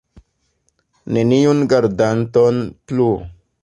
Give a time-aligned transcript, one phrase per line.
[1.17, 3.11] Neniun gardanton plu!